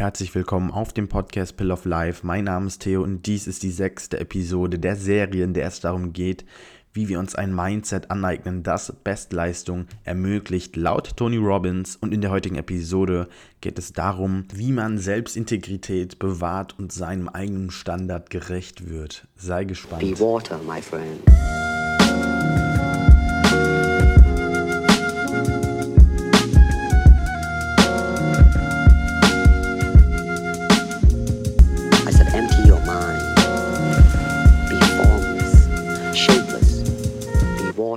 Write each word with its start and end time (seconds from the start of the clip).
Herzlich 0.00 0.34
willkommen 0.34 0.70
auf 0.70 0.94
dem 0.94 1.10
Podcast 1.10 1.58
Pill 1.58 1.70
of 1.70 1.84
Life. 1.84 2.26
Mein 2.26 2.44
Name 2.44 2.68
ist 2.68 2.80
Theo 2.80 3.02
und 3.02 3.26
dies 3.26 3.46
ist 3.46 3.62
die 3.62 3.70
sechste 3.70 4.18
Episode 4.18 4.78
der 4.78 4.96
Serie, 4.96 5.44
in 5.44 5.52
der 5.52 5.66
es 5.66 5.80
darum 5.80 6.14
geht, 6.14 6.46
wie 6.94 7.10
wir 7.10 7.18
uns 7.18 7.34
ein 7.34 7.54
Mindset 7.54 8.10
aneignen, 8.10 8.62
das 8.62 8.94
Bestleistung 9.04 9.84
ermöglicht, 10.04 10.74
laut 10.76 11.18
Tony 11.18 11.36
Robbins. 11.36 11.96
Und 11.96 12.14
in 12.14 12.22
der 12.22 12.30
heutigen 12.30 12.56
Episode 12.56 13.28
geht 13.60 13.78
es 13.78 13.92
darum, 13.92 14.46
wie 14.54 14.72
man 14.72 14.96
Selbstintegrität 14.96 16.18
bewahrt 16.18 16.78
und 16.78 16.92
seinem 16.92 17.28
eigenen 17.28 17.70
Standard 17.70 18.30
gerecht 18.30 18.88
wird. 18.88 19.28
Sei 19.36 19.64
gespannt. 19.64 20.00
Be 20.00 20.18
water, 20.18 20.58
my 20.66 20.80
friend. 20.80 21.20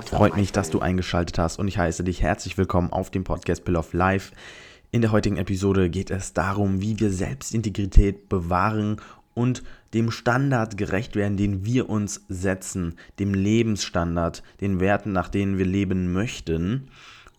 Freut 0.06 0.36
mich, 0.36 0.52
dass 0.52 0.70
du 0.70 0.80
eingeschaltet 0.80 1.38
hast 1.38 1.58
und 1.58 1.66
ich 1.66 1.78
heiße 1.78 2.04
dich 2.04 2.22
herzlich 2.22 2.56
willkommen 2.56 2.92
auf 2.92 3.10
dem 3.10 3.24
Podcast 3.24 3.64
Pill 3.64 3.76
of 3.76 3.92
Life. 3.92 4.32
In 4.90 5.00
der 5.00 5.12
heutigen 5.12 5.38
Episode 5.38 5.90
geht 5.90 6.10
es 6.10 6.32
darum, 6.32 6.80
wie 6.80 7.00
wir 7.00 7.10
Selbstintegrität 7.10 8.28
bewahren 8.28 9.00
und 9.34 9.62
dem 9.92 10.10
Standard 10.10 10.76
gerecht 10.76 11.16
werden, 11.16 11.36
den 11.36 11.64
wir 11.64 11.88
uns 11.88 12.24
setzen, 12.28 12.94
dem 13.18 13.34
Lebensstandard, 13.34 14.42
den 14.60 14.78
Werten, 14.78 15.12
nach 15.12 15.28
denen 15.28 15.58
wir 15.58 15.66
leben 15.66 16.12
möchten. 16.12 16.88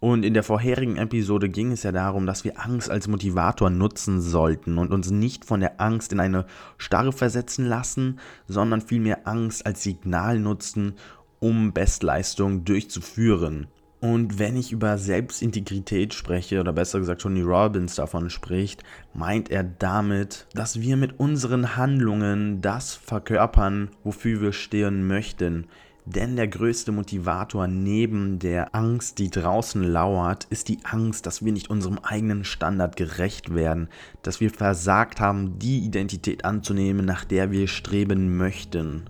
Und 0.01 0.23
in 0.23 0.33
der 0.33 0.43
vorherigen 0.43 0.97
Episode 0.97 1.49
ging 1.49 1.71
es 1.71 1.83
ja 1.83 1.91
darum, 1.91 2.25
dass 2.25 2.43
wir 2.43 2.59
Angst 2.63 2.91
als 2.91 3.07
Motivator 3.07 3.69
nutzen 3.69 4.21
sollten 4.21 4.77
und 4.77 4.91
uns 4.91 5.09
nicht 5.09 5.45
von 5.45 5.61
der 5.61 5.79
Angst 5.79 6.11
in 6.11 6.19
eine 6.19 6.45
Starre 6.77 7.13
versetzen 7.13 7.65
lassen, 7.65 8.19
sondern 8.47 8.81
vielmehr 8.81 9.27
Angst 9.27 9.65
als 9.65 9.81
Signal 9.81 10.37
nutzen, 10.39 10.95
um 11.39 11.73
Bestleistung 11.73 12.65
durchzuführen. 12.65 13.67
Und 14.01 14.37
wenn 14.37 14.55
ich 14.55 14.71
über 14.71 14.97
Selbstintegrität 14.99 16.13
spreche, 16.13 16.59
oder 16.59 16.73
besser 16.73 16.99
gesagt 16.99 17.21
Tony 17.21 17.41
Robbins 17.41 17.95
davon 17.95 18.29
spricht, 18.29 18.83
meint 19.13 19.49
er 19.49 19.63
damit, 19.63 20.47
dass 20.53 20.79
wir 20.79 20.95
mit 20.95 21.19
unseren 21.19 21.75
Handlungen 21.75 22.61
das 22.61 22.93
verkörpern, 22.93 23.89
wofür 24.03 24.41
wir 24.41 24.53
stehen 24.53 25.07
möchten. 25.07 25.65
Denn 26.05 26.35
der 26.35 26.47
größte 26.47 26.91
Motivator 26.91 27.65
neben 27.67 28.37
der 28.37 28.75
Angst, 28.75 29.17
die 29.17 29.31
draußen 29.31 29.81
lauert, 29.81 30.45
ist 30.51 30.69
die 30.69 30.77
Angst, 30.83 31.25
dass 31.25 31.43
wir 31.43 31.51
nicht 31.51 31.71
unserem 31.71 31.97
eigenen 31.97 32.43
Standard 32.43 32.95
gerecht 32.95 33.55
werden, 33.55 33.89
dass 34.21 34.39
wir 34.39 34.51
versagt 34.51 35.19
haben, 35.19 35.57
die 35.57 35.79
Identität 35.79 36.45
anzunehmen, 36.45 37.07
nach 37.07 37.25
der 37.25 37.49
wir 37.49 37.67
streben 37.67 38.37
möchten. 38.37 39.09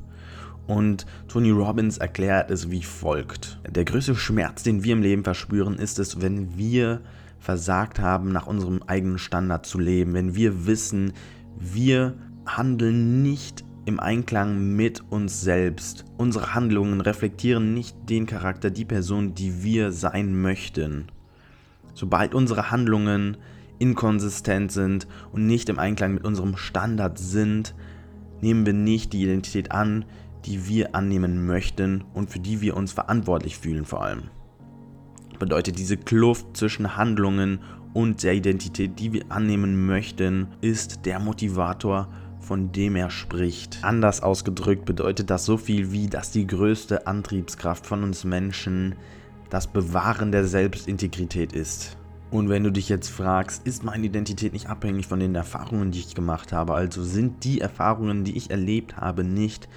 Und 0.67 1.05
Tony 1.27 1.51
Robbins 1.51 1.97
erklärt 1.97 2.49
es 2.49 2.71
wie 2.71 2.83
folgt. 2.83 3.59
Der 3.69 3.85
größte 3.85 4.15
Schmerz, 4.15 4.63
den 4.63 4.83
wir 4.83 4.93
im 4.93 5.01
Leben 5.01 5.23
verspüren, 5.23 5.75
ist 5.75 5.99
es, 5.99 6.21
wenn 6.21 6.57
wir 6.57 7.01
versagt 7.39 7.99
haben, 7.99 8.31
nach 8.31 8.47
unserem 8.47 8.81
eigenen 8.87 9.19
Standard 9.19 9.65
zu 9.65 9.77
leben. 9.77 10.13
Wenn 10.13 10.35
wir 10.35 10.65
wissen, 10.65 11.13
wir 11.59 12.15
handeln 12.45 13.21
nicht 13.21 13.63
im 13.85 13.99
Einklang 13.99 14.75
mit 14.75 15.03
uns 15.11 15.41
selbst. 15.41 16.05
Unsere 16.17 16.55
Handlungen 16.55 17.01
reflektieren 17.01 17.75
nicht 17.75 17.95
den 18.09 18.25
Charakter, 18.25 18.71
die 18.71 18.85
Person, 18.85 19.35
die 19.35 19.63
wir 19.63 19.91
sein 19.91 20.41
möchten. 20.41 21.05
Sobald 21.93 22.33
unsere 22.33 22.71
Handlungen 22.71 23.37
inkonsistent 23.77 24.71
sind 24.71 25.07
und 25.31 25.45
nicht 25.45 25.69
im 25.69 25.77
Einklang 25.77 26.15
mit 26.15 26.25
unserem 26.25 26.57
Standard 26.57 27.19
sind, 27.19 27.75
nehmen 28.41 28.65
wir 28.65 28.73
nicht 28.73 29.13
die 29.13 29.23
Identität 29.23 29.71
an, 29.71 30.05
die 30.45 30.67
wir 30.67 30.95
annehmen 30.95 31.45
möchten 31.45 32.03
und 32.13 32.29
für 32.29 32.39
die 32.39 32.61
wir 32.61 32.77
uns 32.77 32.93
verantwortlich 32.93 33.57
fühlen 33.57 33.85
vor 33.85 34.03
allem. 34.03 34.23
Bedeutet, 35.39 35.77
diese 35.77 35.97
Kluft 35.97 36.55
zwischen 36.55 36.95
Handlungen 36.95 37.59
und 37.93 38.23
der 38.23 38.33
Identität, 38.33 38.99
die 38.99 39.13
wir 39.13 39.25
annehmen 39.29 39.85
möchten, 39.85 40.47
ist 40.61 41.05
der 41.05 41.19
Motivator, 41.19 42.07
von 42.39 42.71
dem 42.71 42.95
er 42.95 43.09
spricht. 43.09 43.79
Anders 43.81 44.21
ausgedrückt 44.21 44.85
bedeutet 44.85 45.29
das 45.29 45.45
so 45.45 45.57
viel 45.57 45.91
wie, 45.91 46.07
dass 46.07 46.31
die 46.31 46.45
größte 46.45 47.07
Antriebskraft 47.07 47.85
von 47.85 48.03
uns 48.03 48.23
Menschen 48.23 48.95
das 49.49 49.67
Bewahren 49.67 50.31
der 50.31 50.45
Selbstintegrität 50.45 51.53
ist. 51.53 51.97
Und 52.31 52.49
wenn 52.49 52.63
du 52.63 52.71
dich 52.71 52.89
jetzt 52.89 53.09
fragst, 53.09 53.65
ist 53.65 53.83
meine 53.83 54.05
Identität 54.05 54.53
nicht 54.53 54.67
abhängig 54.67 55.07
von 55.07 55.19
den 55.19 55.35
Erfahrungen, 55.35 55.91
die 55.91 55.99
ich 55.99 56.15
gemacht 56.15 56.51
habe? 56.51 56.73
Also 56.73 57.03
sind 57.03 57.43
die 57.43 57.61
Erfahrungen, 57.61 58.23
die 58.23 58.35
ich 58.35 58.51
erlebt 58.51 58.97
habe, 58.97 59.23
nicht 59.23 59.69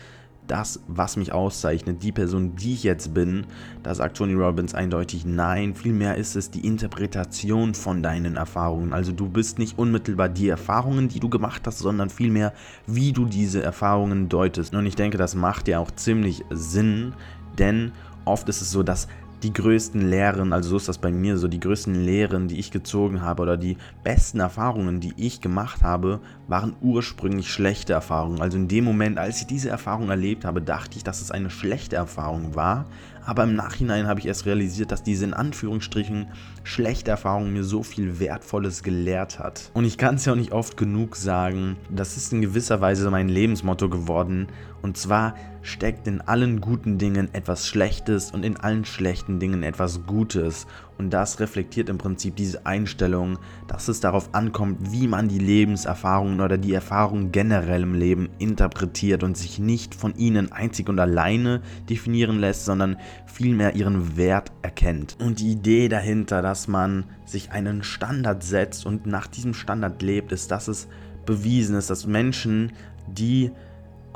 das, 0.50 0.80
was 0.88 1.16
mich 1.16 1.32
auszeichnet, 1.32 2.02
die 2.02 2.12
Person, 2.12 2.56
die 2.56 2.74
ich 2.74 2.82
jetzt 2.82 3.14
bin, 3.14 3.46
da 3.82 3.94
sagt 3.94 4.16
Tony 4.16 4.34
Robbins 4.34 4.74
eindeutig 4.74 5.24
nein. 5.24 5.74
Vielmehr 5.74 6.16
ist 6.16 6.34
es 6.36 6.50
die 6.50 6.66
Interpretation 6.66 7.74
von 7.74 8.02
deinen 8.02 8.36
Erfahrungen. 8.36 8.92
Also 8.92 9.12
du 9.12 9.28
bist 9.28 9.58
nicht 9.58 9.78
unmittelbar 9.78 10.28
die 10.28 10.48
Erfahrungen, 10.48 11.08
die 11.08 11.20
du 11.20 11.28
gemacht 11.28 11.62
hast, 11.66 11.78
sondern 11.78 12.10
vielmehr, 12.10 12.52
wie 12.86 13.12
du 13.12 13.24
diese 13.24 13.62
Erfahrungen 13.62 14.28
deutest. 14.28 14.74
Und 14.74 14.86
ich 14.86 14.96
denke, 14.96 15.18
das 15.18 15.34
macht 15.34 15.68
ja 15.68 15.78
auch 15.78 15.90
ziemlich 15.90 16.44
Sinn, 16.50 17.12
denn 17.58 17.92
oft 18.24 18.48
ist 18.48 18.60
es 18.60 18.70
so, 18.70 18.82
dass 18.82 19.08
die 19.42 19.52
größten 19.52 20.08
Lehren, 20.08 20.52
also 20.52 20.70
so 20.70 20.76
ist 20.76 20.88
das 20.88 20.98
bei 20.98 21.12
mir 21.12 21.36
so, 21.38 21.46
die 21.48 21.60
größten 21.60 21.94
Lehren, 21.94 22.48
die 22.48 22.58
ich 22.58 22.70
gezogen 22.70 23.22
habe 23.22 23.42
oder 23.42 23.56
die 23.56 23.76
besten 24.02 24.40
Erfahrungen, 24.40 25.00
die 25.00 25.14
ich 25.16 25.40
gemacht 25.40 25.82
habe, 25.82 26.20
waren 26.48 26.74
ursprünglich 26.80 27.50
schlechte 27.50 27.92
Erfahrungen. 27.92 28.40
Also 28.40 28.56
in 28.56 28.68
dem 28.68 28.84
Moment, 28.84 29.18
als 29.18 29.40
ich 29.40 29.46
diese 29.46 29.68
Erfahrung 29.68 30.10
erlebt 30.10 30.44
habe, 30.44 30.60
dachte 30.60 30.96
ich, 30.96 31.04
dass 31.04 31.20
es 31.20 31.30
eine 31.30 31.50
schlechte 31.50 31.96
Erfahrung 31.96 32.54
war. 32.54 32.86
Aber 33.28 33.44
im 33.44 33.54
Nachhinein 33.54 34.06
habe 34.06 34.20
ich 34.20 34.26
erst 34.26 34.46
realisiert, 34.46 34.90
dass 34.90 35.02
diese 35.02 35.26
in 35.26 35.34
Anführungsstrichen 35.34 36.28
schlechte 36.64 37.10
Erfahrung 37.10 37.52
mir 37.52 37.62
so 37.62 37.82
viel 37.82 38.20
Wertvolles 38.20 38.82
gelehrt 38.82 39.38
hat. 39.38 39.70
Und 39.74 39.84
ich 39.84 39.98
kann 39.98 40.14
es 40.14 40.24
ja 40.24 40.32
auch 40.32 40.36
nicht 40.36 40.52
oft 40.52 40.78
genug 40.78 41.14
sagen, 41.14 41.76
das 41.90 42.16
ist 42.16 42.32
in 42.32 42.40
gewisser 42.40 42.80
Weise 42.80 43.10
mein 43.10 43.28
Lebensmotto 43.28 43.90
geworden. 43.90 44.48
Und 44.80 44.96
zwar 44.96 45.34
steckt 45.60 46.06
in 46.06 46.22
allen 46.22 46.62
guten 46.62 46.96
Dingen 46.96 47.28
etwas 47.34 47.66
Schlechtes 47.66 48.30
und 48.30 48.46
in 48.46 48.56
allen 48.56 48.86
schlechten 48.86 49.38
Dingen 49.38 49.62
etwas 49.62 50.06
Gutes. 50.06 50.66
Und 50.98 51.10
das 51.10 51.38
reflektiert 51.38 51.88
im 51.88 51.96
Prinzip 51.96 52.34
diese 52.34 52.66
Einstellung, 52.66 53.38
dass 53.68 53.86
es 53.86 54.00
darauf 54.00 54.34
ankommt, 54.34 54.92
wie 54.92 55.06
man 55.06 55.28
die 55.28 55.38
Lebenserfahrungen 55.38 56.40
oder 56.40 56.58
die 56.58 56.74
Erfahrungen 56.74 57.30
generell 57.30 57.84
im 57.84 57.94
Leben 57.94 58.28
interpretiert 58.38 59.22
und 59.22 59.36
sich 59.36 59.60
nicht 59.60 59.94
von 59.94 60.16
ihnen 60.16 60.50
einzig 60.50 60.88
und 60.88 60.98
alleine 60.98 61.62
definieren 61.88 62.40
lässt, 62.40 62.64
sondern 62.64 62.96
vielmehr 63.26 63.76
ihren 63.76 64.16
Wert 64.16 64.50
erkennt. 64.62 65.16
Und 65.20 65.38
die 65.38 65.52
Idee 65.52 65.88
dahinter, 65.88 66.42
dass 66.42 66.66
man 66.66 67.04
sich 67.24 67.52
einen 67.52 67.84
Standard 67.84 68.42
setzt 68.42 68.84
und 68.84 69.06
nach 69.06 69.28
diesem 69.28 69.54
Standard 69.54 70.02
lebt, 70.02 70.32
ist, 70.32 70.50
dass 70.50 70.66
es 70.66 70.88
bewiesen 71.24 71.76
ist, 71.76 71.90
dass 71.90 72.06
Menschen, 72.06 72.72
die 73.06 73.52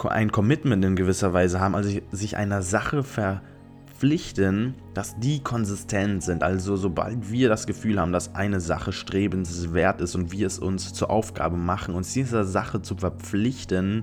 ein 0.03 0.33
Commitment 0.33 0.85
in 0.85 0.97
gewisser 0.97 1.33
Weise 1.33 1.61
haben, 1.61 1.77
also 1.77 2.01
sich 2.11 2.37
einer 2.37 2.63
Sache 2.63 3.05
verpflichten, 4.03 4.75
dass 4.95 5.17
die 5.21 5.45
konsistent 5.45 6.25
sind. 6.25 6.43
Also 6.43 6.75
sobald 6.75 7.31
wir 7.31 7.49
das 7.49 7.69
Gefühl 7.69 8.01
haben, 8.01 8.13
dass 8.13 8.35
eine 8.35 8.61
Sache 8.61 8.93
strebenswert 8.93 10.01
ist 10.01 10.17
und 10.17 10.33
wir 10.33 10.49
es 10.49 10.59
uns 10.59 10.93
zur 10.93 11.09
Aufgabe 11.09 11.57
machen, 11.57 11.95
uns 11.95 12.13
dieser 12.13 12.43
Sache 12.43 12.83
zu 12.83 12.97
verpflichten, 12.97 14.03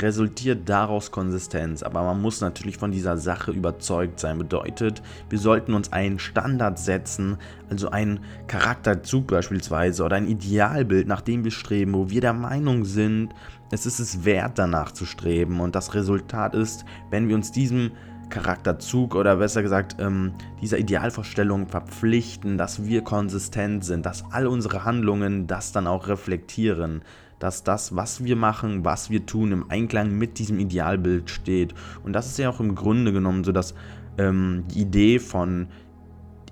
resultiert 0.00 0.68
daraus 0.68 1.12
Konsistenz. 1.12 1.84
Aber 1.84 2.02
man 2.02 2.20
muss 2.20 2.40
natürlich 2.40 2.76
von 2.76 2.90
dieser 2.90 3.18
Sache 3.18 3.52
überzeugt 3.52 4.18
sein. 4.18 4.36
Bedeutet, 4.38 5.00
wir 5.30 5.38
sollten 5.38 5.74
uns 5.74 5.92
einen 5.92 6.18
Standard 6.18 6.80
setzen, 6.80 7.36
also 7.70 7.88
einen 7.90 8.18
Charakterzug 8.48 9.28
beispielsweise 9.28 10.02
oder 10.02 10.16
ein 10.16 10.26
Idealbild, 10.26 11.06
nach 11.06 11.20
dem 11.20 11.44
wir 11.44 11.52
streben, 11.52 11.94
wo 11.94 12.10
wir 12.10 12.20
der 12.20 12.34
Meinung 12.34 12.84
sind, 12.84 13.32
es 13.70 13.86
ist 13.86 14.00
es 14.00 14.24
wert, 14.24 14.58
danach 14.58 14.90
zu 14.90 15.04
streben. 15.04 15.60
Und 15.60 15.76
das 15.76 15.94
Resultat 15.94 16.56
ist, 16.56 16.84
wenn 17.10 17.28
wir 17.28 17.36
uns 17.36 17.52
diesem 17.52 17.92
Charakterzug 18.28 19.14
oder 19.14 19.36
besser 19.36 19.62
gesagt 19.62 19.96
ähm, 19.98 20.32
dieser 20.60 20.78
Idealvorstellung 20.78 21.66
verpflichten, 21.66 22.58
dass 22.58 22.84
wir 22.84 23.02
konsistent 23.02 23.84
sind, 23.84 24.06
dass 24.06 24.24
all 24.30 24.46
unsere 24.46 24.84
Handlungen 24.84 25.46
das 25.46 25.72
dann 25.72 25.86
auch 25.86 26.08
reflektieren, 26.08 27.02
dass 27.38 27.64
das, 27.64 27.94
was 27.94 28.24
wir 28.24 28.36
machen, 28.36 28.84
was 28.84 29.10
wir 29.10 29.26
tun, 29.26 29.52
im 29.52 29.70
Einklang 29.70 30.16
mit 30.16 30.38
diesem 30.38 30.58
Idealbild 30.58 31.30
steht. 31.30 31.74
Und 32.02 32.12
das 32.12 32.26
ist 32.26 32.38
ja 32.38 32.50
auch 32.50 32.60
im 32.60 32.74
Grunde 32.74 33.12
genommen 33.12 33.44
so, 33.44 33.52
dass 33.52 33.74
ähm, 34.18 34.64
die 34.72 34.80
Idee 34.80 35.18
von 35.18 35.68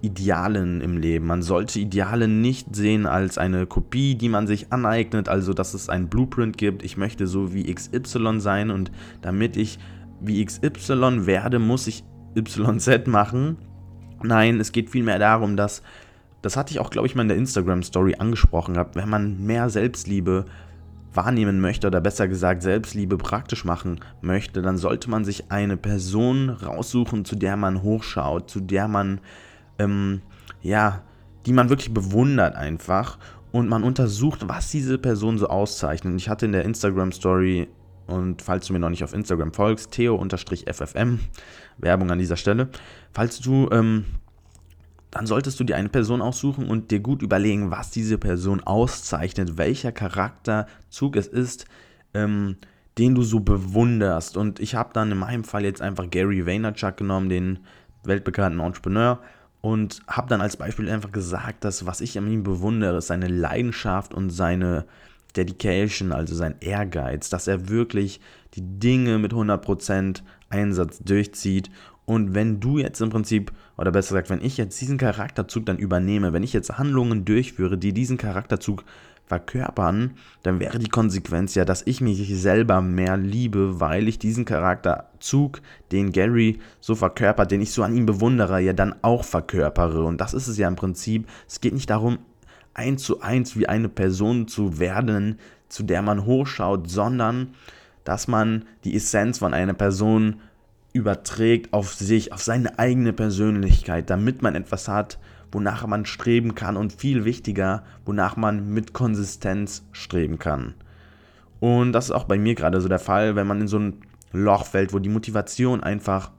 Idealen 0.04 0.82
im 0.82 0.98
Leben. 0.98 1.26
Man 1.26 1.40
sollte 1.40 1.80
Ideale 1.80 2.28
nicht 2.28 2.76
sehen 2.76 3.06
als 3.06 3.38
eine 3.38 3.66
Kopie, 3.66 4.14
die 4.14 4.28
man 4.28 4.46
sich 4.46 4.70
aneignet, 4.70 5.30
also 5.30 5.54
dass 5.54 5.72
es 5.72 5.88
ein 5.88 6.08
Blueprint 6.08 6.58
gibt. 6.58 6.82
Ich 6.82 6.98
möchte 6.98 7.26
so 7.26 7.54
wie 7.54 7.72
XY 7.72 8.40
sein 8.40 8.70
und 8.70 8.92
damit 9.22 9.56
ich 9.56 9.78
wie 10.26 10.44
XY 10.44 11.26
werde, 11.26 11.58
muss 11.58 11.86
ich 11.86 12.04
YZ 12.36 13.06
machen. 13.06 13.58
Nein, 14.22 14.60
es 14.60 14.72
geht 14.72 14.90
vielmehr 14.90 15.18
darum, 15.18 15.56
dass 15.56 15.82
das 16.44 16.58
hatte 16.58 16.72
ich 16.72 16.80
auch, 16.80 16.90
glaube 16.90 17.06
ich, 17.06 17.14
mal 17.14 17.22
in 17.22 17.28
der 17.28 17.38
Instagram-Story 17.38 18.16
angesprochen 18.18 18.74
gehabt, 18.74 18.96
wenn 18.96 19.08
man 19.08 19.42
mehr 19.46 19.70
Selbstliebe 19.70 20.44
wahrnehmen 21.14 21.60
möchte 21.60 21.86
oder 21.86 22.02
besser 22.02 22.28
gesagt 22.28 22.62
Selbstliebe 22.62 23.16
praktisch 23.16 23.64
machen 23.64 24.00
möchte, 24.20 24.60
dann 24.60 24.76
sollte 24.76 25.08
man 25.08 25.24
sich 25.24 25.50
eine 25.50 25.78
Person 25.78 26.50
raussuchen, 26.50 27.24
zu 27.24 27.36
der 27.36 27.56
man 27.56 27.82
hochschaut, 27.82 28.50
zu 28.50 28.60
der 28.60 28.88
man, 28.88 29.20
ähm, 29.78 30.20
ja, 30.60 31.02
die 31.46 31.54
man 31.54 31.70
wirklich 31.70 31.94
bewundert 31.94 32.56
einfach 32.56 33.18
und 33.52 33.68
man 33.68 33.82
untersucht, 33.82 34.46
was 34.46 34.70
diese 34.70 34.98
Person 34.98 35.38
so 35.38 35.48
auszeichnet. 35.48 36.14
Ich 36.16 36.28
hatte 36.28 36.44
in 36.44 36.52
der 36.52 36.64
Instagram-Story 36.64 37.68
und 38.06 38.42
falls 38.42 38.66
du 38.66 38.72
mir 38.72 38.78
noch 38.78 38.90
nicht 38.90 39.04
auf 39.04 39.14
Instagram 39.14 39.52
folgst, 39.52 39.92
theo-ffm, 39.92 41.20
Werbung 41.78 42.10
an 42.10 42.18
dieser 42.18 42.36
Stelle, 42.36 42.68
falls 43.12 43.40
du 43.40 43.68
ähm, 43.70 44.04
dann 45.14 45.26
solltest 45.26 45.60
du 45.60 45.64
dir 45.64 45.76
eine 45.76 45.88
Person 45.88 46.20
aussuchen 46.20 46.66
und 46.66 46.90
dir 46.90 46.98
gut 46.98 47.22
überlegen, 47.22 47.70
was 47.70 47.92
diese 47.92 48.18
Person 48.18 48.60
auszeichnet, 48.64 49.56
welcher 49.56 49.92
Charakterzug 49.92 51.14
es 51.14 51.28
ist, 51.28 51.66
ähm, 52.14 52.56
den 52.98 53.14
du 53.14 53.22
so 53.22 53.38
bewunderst. 53.38 54.36
Und 54.36 54.58
ich 54.58 54.74
habe 54.74 54.90
dann 54.92 55.12
in 55.12 55.18
meinem 55.18 55.44
Fall 55.44 55.64
jetzt 55.64 55.80
einfach 55.80 56.10
Gary 56.10 56.46
Vaynerchuk 56.46 56.96
genommen, 56.96 57.28
den 57.28 57.60
weltbekannten 58.02 58.60
Entrepreneur, 58.60 59.20
und 59.60 60.02
habe 60.08 60.28
dann 60.28 60.40
als 60.40 60.56
Beispiel 60.56 60.90
einfach 60.90 61.12
gesagt, 61.12 61.64
dass 61.64 61.86
was 61.86 62.00
ich 62.00 62.18
an 62.18 62.26
ihm 62.26 62.42
bewundere, 62.42 62.98
ist 62.98 63.06
seine 63.06 63.28
Leidenschaft 63.28 64.14
und 64.14 64.30
seine 64.30 64.84
Dedication, 65.36 66.12
also 66.12 66.34
sein 66.34 66.56
Ehrgeiz, 66.60 67.28
dass 67.28 67.46
er 67.46 67.68
wirklich 67.68 68.20
die 68.54 68.62
Dinge 68.62 69.18
mit 69.18 69.32
100% 69.32 70.22
Einsatz 70.48 71.00
durchzieht 71.00 71.70
und 72.06 72.34
wenn 72.34 72.60
du 72.60 72.78
jetzt 72.78 73.00
im 73.00 73.10
Prinzip, 73.10 73.52
oder 73.78 73.90
besser 73.90 74.14
gesagt, 74.14 74.30
wenn 74.30 74.44
ich 74.44 74.56
jetzt 74.56 74.80
diesen 74.80 74.98
Charakterzug 74.98 75.64
dann 75.66 75.78
übernehme, 75.78 76.32
wenn 76.32 76.42
ich 76.42 76.52
jetzt 76.52 76.76
Handlungen 76.76 77.24
durchführe, 77.24 77.78
die 77.78 77.92
diesen 77.92 78.18
Charakterzug 78.18 78.84
verkörpern, 79.26 80.16
dann 80.42 80.60
wäre 80.60 80.78
die 80.78 80.90
Konsequenz 80.90 81.54
ja, 81.54 81.64
dass 81.64 81.86
ich 81.86 82.02
mich 82.02 82.28
selber 82.38 82.82
mehr 82.82 83.16
liebe, 83.16 83.80
weil 83.80 84.06
ich 84.06 84.18
diesen 84.18 84.44
Charakterzug, 84.44 85.62
den 85.92 86.12
Gary 86.12 86.58
so 86.80 86.94
verkörpert, 86.94 87.50
den 87.50 87.62
ich 87.62 87.72
so 87.72 87.82
an 87.82 87.96
ihm 87.96 88.04
bewundere, 88.04 88.60
ja 88.60 88.74
dann 88.74 88.94
auch 89.00 89.24
verkörpere. 89.24 90.04
Und 90.04 90.20
das 90.20 90.34
ist 90.34 90.46
es 90.46 90.58
ja 90.58 90.68
im 90.68 90.76
Prinzip. 90.76 91.26
Es 91.48 91.62
geht 91.62 91.72
nicht 91.72 91.88
darum, 91.88 92.18
eins 92.74 93.02
zu 93.02 93.20
eins 93.20 93.56
wie 93.56 93.68
eine 93.68 93.88
Person 93.88 94.48
zu 94.48 94.78
werden, 94.78 95.38
zu 95.68 95.82
der 95.82 96.02
man 96.02 96.24
hochschaut, 96.26 96.90
sondern 96.90 97.54
dass 98.04 98.28
man 98.28 98.64
die 98.84 98.94
Essenz 98.94 99.38
von 99.38 99.54
einer 99.54 99.74
Person 99.74 100.36
überträgt 100.92 101.72
auf 101.72 101.94
sich, 101.94 102.32
auf 102.32 102.42
seine 102.42 102.78
eigene 102.78 103.12
Persönlichkeit, 103.12 104.10
damit 104.10 104.42
man 104.42 104.54
etwas 104.54 104.88
hat, 104.88 105.18
wonach 105.50 105.86
man 105.86 106.04
streben 106.04 106.54
kann 106.54 106.76
und 106.76 106.92
viel 106.92 107.24
wichtiger, 107.24 107.84
wonach 108.04 108.36
man 108.36 108.72
mit 108.72 108.92
Konsistenz 108.92 109.84
streben 109.92 110.38
kann. 110.38 110.74
Und 111.60 111.92
das 111.92 112.06
ist 112.06 112.10
auch 112.10 112.24
bei 112.24 112.38
mir 112.38 112.54
gerade 112.54 112.80
so 112.80 112.88
der 112.88 112.98
Fall, 112.98 113.36
wenn 113.36 113.46
man 113.46 113.62
in 113.62 113.68
so 113.68 113.78
ein 113.78 114.02
Loch 114.32 114.66
fällt, 114.66 114.92
wo 114.92 114.98
die 114.98 115.08
Motivation 115.08 115.82
einfach 115.82 116.30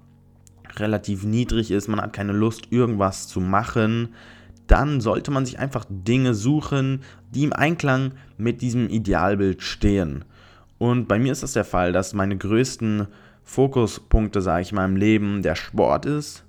relativ 0.77 1.23
niedrig 1.23 1.71
ist, 1.71 1.87
man 1.87 2.01
hat 2.01 2.13
keine 2.13 2.33
Lust, 2.33 2.71
irgendwas 2.71 3.27
zu 3.27 3.39
machen, 3.39 4.09
dann 4.67 5.01
sollte 5.01 5.31
man 5.31 5.45
sich 5.45 5.59
einfach 5.59 5.85
Dinge 5.89 6.33
suchen, 6.33 7.01
die 7.31 7.43
im 7.43 7.53
Einklang 7.53 8.13
mit 8.37 8.61
diesem 8.61 8.89
Idealbild 8.89 9.61
stehen. 9.61 10.25
Und 10.77 11.07
bei 11.07 11.19
mir 11.19 11.31
ist 11.31 11.43
das 11.43 11.53
der 11.53 11.65
Fall, 11.65 11.91
dass 11.91 12.13
meine 12.13 12.37
größten 12.37 13.07
Fokuspunkte, 13.43 14.41
sage 14.41 14.63
ich 14.63 14.73
mal, 14.73 14.85
im 14.85 14.95
Leben 14.95 15.41
der 15.41 15.55
Sport 15.55 16.05
ist, 16.05 16.43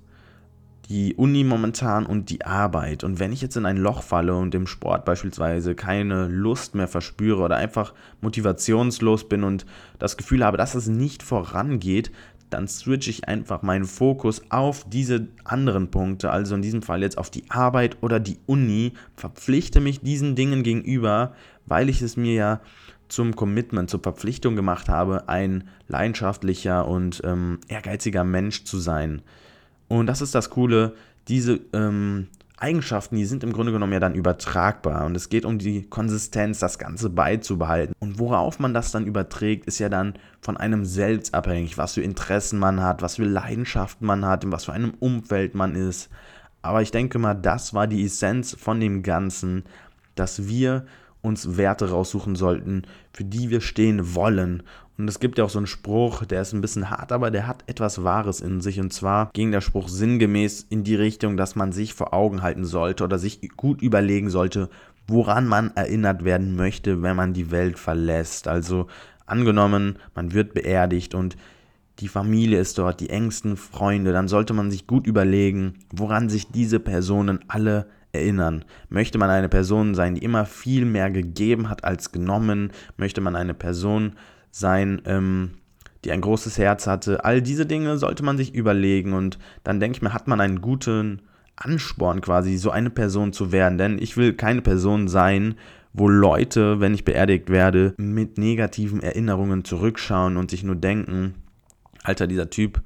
die 0.89 1.15
Uni 1.15 1.43
momentan 1.43 2.05
und 2.05 2.29
die 2.29 2.45
Arbeit. 2.45 3.03
Und 3.03 3.19
wenn 3.19 3.33
ich 3.33 3.41
jetzt 3.41 3.57
in 3.57 3.65
ein 3.65 3.77
Loch 3.77 4.03
falle 4.03 4.35
und 4.35 4.55
im 4.55 4.67
Sport 4.67 5.03
beispielsweise 5.03 5.75
keine 5.75 6.27
Lust 6.27 6.75
mehr 6.75 6.87
verspüre 6.87 7.41
oder 7.41 7.57
einfach 7.57 7.93
motivationslos 8.21 9.27
bin 9.27 9.43
und 9.43 9.65
das 9.99 10.15
Gefühl 10.15 10.45
habe, 10.45 10.57
dass 10.57 10.75
es 10.75 10.87
nicht 10.87 11.23
vorangeht, 11.23 12.11
dann 12.49 12.67
switche 12.67 13.09
ich 13.09 13.27
einfach 13.27 13.61
meinen 13.61 13.85
Fokus 13.85 14.41
auf 14.49 14.85
diese 14.89 15.27
anderen 15.43 15.91
Punkte, 15.91 16.31
also 16.31 16.55
in 16.55 16.61
diesem 16.61 16.81
Fall 16.81 17.01
jetzt 17.01 17.17
auf 17.17 17.29
die 17.29 17.43
Arbeit 17.49 17.97
oder 18.01 18.19
die 18.19 18.37
Uni, 18.45 18.93
verpflichte 19.15 19.81
mich 19.81 20.01
diesen 20.01 20.35
Dingen 20.35 20.63
gegenüber, 20.63 21.33
weil 21.65 21.89
ich 21.89 22.01
es 22.01 22.15
mir 22.15 22.33
ja 22.33 22.61
zum 23.09 23.35
Commitment, 23.35 23.89
zur 23.89 24.01
Verpflichtung 24.01 24.55
gemacht 24.55 24.89
habe, 24.89 25.29
ein 25.29 25.65
leidenschaftlicher 25.87 26.87
und 26.87 27.21
ähm, 27.23 27.59
ehrgeiziger 27.67 28.23
Mensch 28.23 28.63
zu 28.63 28.79
sein. 28.79 29.21
Und 29.87 30.07
das 30.07 30.21
ist 30.21 30.35
das 30.35 30.49
Coole, 30.49 30.95
diese 31.27 31.59
ähm, 31.73 32.27
Eigenschaften, 32.57 33.15
die 33.15 33.25
sind 33.25 33.43
im 33.43 33.53
Grunde 33.53 33.71
genommen 33.71 33.93
ja 33.93 33.99
dann 33.99 34.15
übertragbar. 34.15 35.05
Und 35.05 35.15
es 35.15 35.29
geht 35.29 35.45
um 35.45 35.59
die 35.59 35.83
Konsistenz, 35.83 36.59
das 36.59 36.79
Ganze 36.79 37.09
beizubehalten. 37.09 37.93
Und 37.99 38.19
worauf 38.19 38.59
man 38.59 38.73
das 38.73 38.91
dann 38.91 39.05
überträgt, 39.05 39.65
ist 39.65 39.79
ja 39.79 39.89
dann 39.89 40.15
von 40.41 40.57
einem 40.57 40.83
selbst 40.83 41.33
abhängig, 41.33 41.77
was 41.77 41.93
für 41.93 42.01
Interessen 42.01 42.57
man 42.57 42.81
hat, 42.81 43.01
was 43.01 43.17
für 43.17 43.25
Leidenschaften 43.25 44.07
man 44.07 44.25
hat, 44.25 44.43
in 44.43 44.51
was 44.51 44.65
für 44.65 44.73
einem 44.73 44.95
Umfeld 44.99 45.53
man 45.53 45.75
ist. 45.75 46.09
Aber 46.63 46.81
ich 46.81 46.91
denke 46.91 47.19
mal, 47.19 47.35
das 47.35 47.73
war 47.73 47.85
die 47.85 48.03
Essenz 48.03 48.55
von 48.59 48.79
dem 48.79 49.03
Ganzen, 49.03 49.63
dass 50.15 50.47
wir 50.47 50.85
uns 51.21 51.57
Werte 51.57 51.91
raussuchen 51.91 52.35
sollten, 52.35 52.83
für 53.13 53.23
die 53.23 53.49
wir 53.49 53.61
stehen 53.61 54.15
wollen. 54.15 54.63
Und 54.97 55.07
es 55.07 55.19
gibt 55.19 55.37
ja 55.37 55.43
auch 55.43 55.49
so 55.49 55.59
einen 55.59 55.67
Spruch, 55.67 56.25
der 56.25 56.41
ist 56.41 56.53
ein 56.53 56.61
bisschen 56.61 56.89
hart, 56.89 57.11
aber 57.11 57.29
der 57.29 57.45
hat 57.45 57.63
etwas 57.67 58.03
Wahres 58.03 58.41
in 58.41 58.61
sich. 58.61 58.79
Und 58.79 58.91
zwar 58.91 59.29
ging 59.33 59.51
der 59.51 59.61
Spruch 59.61 59.89
sinngemäß 59.89 60.65
in 60.69 60.83
die 60.83 60.95
Richtung, 60.95 61.37
dass 61.37 61.55
man 61.55 61.71
sich 61.71 61.93
vor 61.93 62.15
Augen 62.15 62.41
halten 62.41 62.65
sollte 62.65 63.03
oder 63.03 63.19
sich 63.19 63.39
gut 63.55 63.83
überlegen 63.83 64.31
sollte, 64.31 64.69
woran 65.07 65.47
man 65.47 65.71
erinnert 65.75 66.25
werden 66.25 66.55
möchte, 66.55 67.03
wenn 67.03 67.15
man 67.15 67.33
die 67.33 67.51
Welt 67.51 67.77
verlässt. 67.77 68.47
Also 68.47 68.87
angenommen, 69.27 69.99
man 70.15 70.33
wird 70.33 70.55
beerdigt 70.55 71.13
und 71.13 71.37
die 71.99 72.07
Familie 72.07 72.59
ist 72.59 72.77
dort, 72.77 72.99
die 72.99 73.09
engsten 73.09 73.55
Freunde, 73.55 74.13
dann 74.13 74.27
sollte 74.27 74.53
man 74.53 74.71
sich 74.71 74.87
gut 74.87 75.05
überlegen, 75.05 75.75
woran 75.91 76.29
sich 76.29 76.51
diese 76.51 76.79
Personen 76.79 77.39
alle 77.47 77.87
erinnern? 78.11 78.65
Möchte 78.89 79.17
man 79.17 79.29
eine 79.29 79.49
Person 79.49 79.93
sein, 79.93 80.15
die 80.15 80.23
immer 80.23 80.45
viel 80.45 80.85
mehr 80.85 81.11
gegeben 81.11 81.69
hat 81.69 81.83
als 81.83 82.11
genommen? 82.11 82.71
Möchte 82.97 83.21
man 83.21 83.35
eine 83.35 83.53
Person 83.53 84.13
sein, 84.13 84.17
ähm, 84.63 85.51
die 86.03 86.11
ein 86.11 86.21
großes 86.21 86.57
Herz 86.57 86.87
hatte? 86.87 87.25
All 87.25 87.41
diese 87.41 87.65
Dinge 87.65 87.97
sollte 87.97 88.23
man 88.23 88.37
sich 88.37 88.53
überlegen 88.53 89.13
und 89.13 89.37
dann 89.63 89.79
denke 89.79 89.97
ich 89.97 90.01
mir, 90.01 90.13
hat 90.13 90.27
man 90.27 90.41
einen 90.41 90.61
guten 90.61 91.21
Ansporn 91.55 92.21
quasi, 92.21 92.57
so 92.57 92.69
eine 92.71 92.89
Person 92.89 93.33
zu 93.33 93.51
werden. 93.51 93.77
Denn 93.77 93.99
ich 93.99 94.15
will 94.15 94.33
keine 94.33 94.61
Person 94.61 95.07
sein, 95.07 95.55
wo 95.93 96.07
Leute, 96.07 96.79
wenn 96.79 96.93
ich 96.93 97.05
beerdigt 97.05 97.49
werde, 97.49 97.93
mit 97.97 98.37
negativen 98.37 99.01
Erinnerungen 99.01 99.65
zurückschauen 99.65 100.37
und 100.37 100.51
sich 100.51 100.63
nur 100.63 100.75
denken, 100.75 101.35
Alter, 102.03 102.27
dieser 102.27 102.49
Typ, 102.49 102.81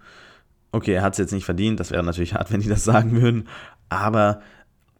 okay, 0.71 0.93
er 0.93 1.01
hat 1.01 1.13
es 1.13 1.19
jetzt 1.19 1.33
nicht 1.33 1.45
verdient, 1.45 1.79
das 1.79 1.91
wäre 1.91 2.03
natürlich 2.03 2.33
hart, 2.33 2.51
wenn 2.51 2.61
die 2.61 2.69
das 2.69 2.83
sagen 2.83 3.21
würden, 3.21 3.47
aber 3.89 4.41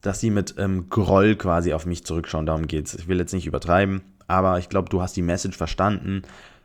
dass 0.02 0.20
sie 0.20 0.32
mit 0.32 0.56
ähm, 0.58 0.90
Groll 0.90 1.36
quasi 1.36 1.74
auf 1.74 1.86
mich 1.86 2.04
zurückschauen. 2.04 2.48
Darum 2.48 2.68
geht 2.68 2.88
es. 2.88 2.96
Ich 2.96 3.08
will 3.08 3.20
jetzt 3.20 3.34
nicht 3.34 3.46
übertreiben, 3.46 4.02
aber 4.28 4.58
ich 4.58 4.68
glaube, 4.68 4.90
du 4.90 5.02
hast 5.02 5.16
die 5.16 5.22
Message 5.22 5.56
verstanden. 5.56 6.24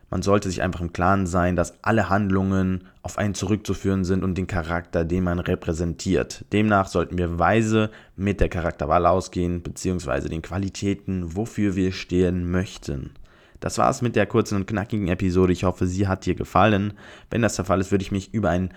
Man 0.09 0.21
sollte 0.21 0.49
sich 0.49 0.61
einfach 0.61 0.79
im 0.79 0.93
Klaren 0.93 1.27
sein, 1.27 1.57
dass 1.57 1.83
alle 1.83 2.09
Handlungen 2.09 2.85
auf 3.01 3.17
einen 3.17 3.33
zurückzuführen 3.33 4.05
sind 4.05 4.23
und 4.23 4.37
den 4.37 4.47
Charakter, 4.47 5.03
den 5.03 5.25
man 5.25 5.39
repräsentiert. 5.39 6.45
Demnach 6.53 6.87
sollten 6.87 7.17
wir 7.17 7.39
weise 7.39 7.91
mit 8.15 8.39
der 8.39 8.47
Charakterwahl 8.47 9.05
ausgehen, 9.05 9.61
beziehungsweise 9.61 10.29
den 10.29 10.41
Qualitäten, 10.41 11.35
wofür 11.35 11.75
wir 11.75 11.91
stehen 11.91 12.49
möchten. 12.49 13.11
Das 13.59 13.77
war's 13.77 14.01
mit 14.01 14.15
der 14.15 14.27
kurzen 14.27 14.55
und 14.55 14.67
knackigen 14.67 15.07
Episode. 15.07 15.51
Ich 15.51 15.63
hoffe, 15.63 15.87
sie 15.87 16.07
hat 16.07 16.25
dir 16.25 16.35
gefallen. 16.35 16.93
Wenn 17.29 17.41
das 17.41 17.55
der 17.55 17.65
Fall 17.65 17.81
ist, 17.81 17.91
würde 17.91 18.03
ich 18.03 18.11
mich 18.11 18.33
über 18.33 18.49
ein 18.49 18.71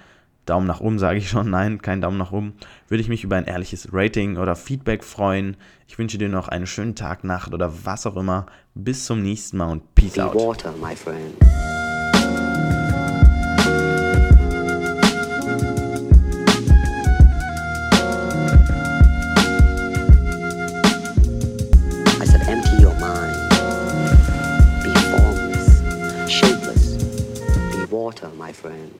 Daumen 0.47 0.67
nach 0.67 0.81
oben 0.81 0.99
sage 0.99 1.19
ich 1.19 1.29
schon, 1.29 1.51
nein, 1.51 1.81
kein 1.81 2.01
Daumen 2.01 2.19
nach 2.19 2.33
oben, 2.33 2.55
würde 2.89 3.03
ich 3.03 3.09
mich 3.09 3.25
über 3.25 3.37
ein 3.37 3.45
ehrliches 3.45 3.89
Rating 3.93 4.37
oder 4.37 4.57
Feedback 4.57 5.05
freuen. 5.05 5.57
Ich 5.87 5.99
wünsche 5.99 6.19
dir 6.19 6.29
noch 6.29 6.49
einen 6.49 6.67
schönen 6.67 6.95
Tag, 6.95 7.25
Nacht 7.25 7.55
oder 7.55 7.73
was 7.85 8.07
auch 8.07 8.17
immer. 8.17 8.47
Bis 8.75 9.05
zum 9.05 9.23
nächsten 9.23 9.59
Mal 9.59 9.71
und 9.71 9.95
Peace 9.95 10.15
Be 10.15 10.25
out. 10.25 10.35
water, 10.35 10.73
my 10.81 10.95
friend. 10.97 11.37
My 28.51 28.53
friend. 28.53 29.00